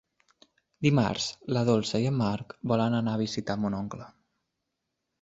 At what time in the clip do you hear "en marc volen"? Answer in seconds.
2.13-3.01